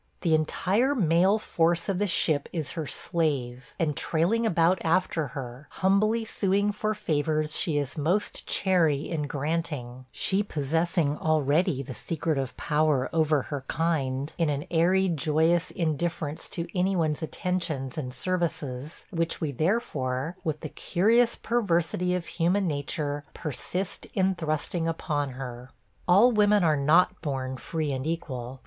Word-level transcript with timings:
The 0.21 0.33
entire 0.33 0.95
male 0.95 1.37
force 1.37 1.87
of 1.87 1.99
the 1.99 2.07
ship 2.07 2.49
is 2.51 2.71
her 2.71 2.87
slave, 2.87 3.75
and 3.77 3.95
trailing 3.95 4.47
about 4.47 4.79
after 4.83 5.27
her, 5.37 5.67
humbly 5.69 6.25
suing 6.25 6.71
for 6.71 6.95
favors 6.95 7.55
she 7.55 7.77
is 7.77 7.99
most 7.99 8.47
chary 8.47 9.07
in 9.07 9.27
granting, 9.27 10.07
she 10.11 10.41
possessing 10.41 11.19
already 11.19 11.83
the 11.83 11.93
secret 11.93 12.39
of 12.39 12.57
power 12.57 13.11
over 13.13 13.43
her 13.43 13.63
kind 13.67 14.33
in 14.39 14.49
an 14.49 14.65
airy, 14.71 15.07
joyous 15.07 15.69
indifference 15.69 16.49
to 16.49 16.65
any 16.75 16.95
one's 16.95 17.21
attentions 17.21 17.95
and 17.95 18.11
services, 18.11 19.05
which 19.11 19.39
we 19.39 19.51
therefore– 19.51 20.35
with 20.43 20.61
the 20.61 20.69
curious 20.69 21.35
perversity 21.35 22.15
of 22.15 22.25
human 22.25 22.65
nature– 22.65 23.23
persist 23.35 24.07
in 24.15 24.33
thrusting 24.33 24.87
upon 24.87 25.33
her. 25.33 25.69
All 26.07 26.31
women 26.31 26.63
are 26.63 26.75
not 26.75 27.21
borne 27.21 27.55
free 27.57 27.91
and 27.91 28.07
equal. 28.07 28.59